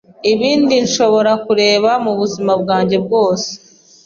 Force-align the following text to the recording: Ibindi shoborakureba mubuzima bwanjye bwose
Ibindi 0.33 0.75
shoborakureba 0.93 1.91
mubuzima 2.03 2.53
bwanjye 2.61 2.97
bwose 3.05 3.49